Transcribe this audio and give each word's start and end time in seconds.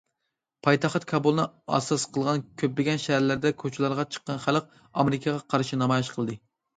پايتەخت 0.67 1.03
كابۇلنى 1.09 1.43
ئاساس 1.79 2.05
قىلغان 2.15 2.41
كۆپلىگەن 2.61 3.01
شەھەرلەردە 3.03 3.51
كوچىلارغا 3.65 4.07
چىققان 4.15 4.41
خەلق، 4.47 4.73
ئامېرىكىغا 4.87 5.43
قارشى 5.55 5.81
نامايىش 5.83 6.11
قىلدى. 6.17 6.39